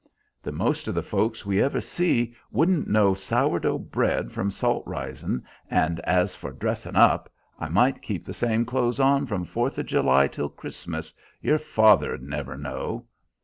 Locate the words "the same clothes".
8.25-8.99